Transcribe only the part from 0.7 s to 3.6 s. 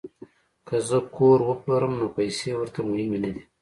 زه کور وپلورم نو پیسې ورته مهمې نه دي